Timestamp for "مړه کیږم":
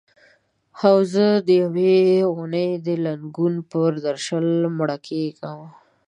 4.77-5.59